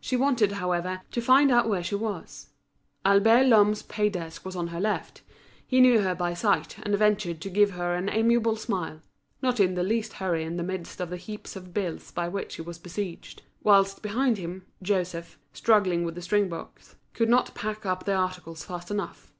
[0.00, 2.50] She wanted, however, to find out where she was.
[3.04, 5.22] Albert Lhomme's pay desk was on her left;
[5.66, 9.02] he knew her by sight and ventured to give her an amiable smile,
[9.42, 12.54] not in the least hurry in the midst of the heaps of bills by which
[12.54, 17.84] he was besieged; whilst, behind him, Joseph, struggling with the string box, could not pack
[17.84, 19.32] up the articles fast enough.